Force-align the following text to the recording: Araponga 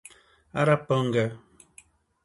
Araponga 0.53 1.25